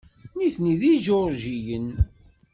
Nitni 0.37 0.73
d 0.79 0.81
Ijuṛjiyen. 0.91 1.87